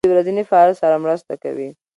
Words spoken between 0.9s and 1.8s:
مرسته کوي